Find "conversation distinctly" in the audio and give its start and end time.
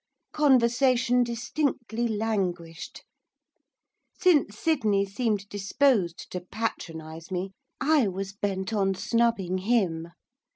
0.33-2.07